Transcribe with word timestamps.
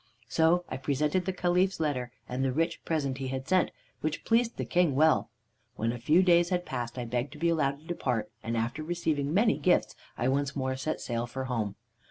"So 0.27 0.65
I 0.67 0.77
presented 0.77 1.25
the 1.25 1.31
Caliph's 1.31 1.79
letter, 1.79 2.11
and 2.27 2.43
the 2.43 2.51
rich 2.51 2.83
present 2.85 3.19
he 3.19 3.27
had 3.27 3.47
sent, 3.47 3.69
which 3.99 4.23
pleased 4.25 4.57
the 4.57 4.65
King 4.65 4.95
well. 4.95 5.29
When 5.75 5.91
a 5.91 5.99
few 5.99 6.23
days 6.23 6.49
had 6.49 6.65
passed, 6.65 6.97
I 6.97 7.05
begged 7.05 7.33
to 7.33 7.37
be 7.37 7.49
allowed 7.49 7.81
to 7.81 7.85
depart, 7.85 8.31
and 8.41 8.57
after 8.57 8.81
receiving 8.81 9.31
many 9.31 9.59
gifts 9.59 9.93
I 10.17 10.27
once 10.27 10.55
more 10.55 10.75
set 10.75 11.01
sail 11.01 11.27
for 11.27 11.43
home. 11.43 11.75